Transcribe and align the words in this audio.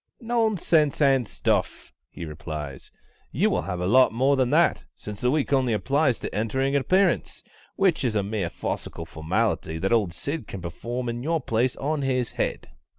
"Nonsense 0.19 0.99
and 0.99 1.27
stuff!" 1.27 1.93
he 2.09 2.25
replies, 2.25 2.91
"you 3.31 3.51
will 3.51 3.61
have 3.61 3.79
a 3.79 3.85
lot 3.85 4.11
more 4.11 4.35
than 4.35 4.49
that, 4.49 4.83
since 4.95 5.21
the 5.21 5.29
week 5.29 5.53
only 5.53 5.73
applies 5.73 6.17
to 6.17 6.33
entering 6.33 6.73
an 6.75 6.81
appearance 6.81 7.43
which 7.75 8.03
is 8.03 8.15
a 8.15 8.23
mere 8.23 8.49
farcical 8.49 9.05
formality 9.05 9.77
that 9.77 9.93
old 9.93 10.11
SID 10.11 10.47
can 10.47 10.59
perform 10.59 11.07
in 11.07 11.21
your 11.21 11.39
place 11.39 11.75
on 11.75 12.01
his 12.01 12.31
head." 12.31 12.69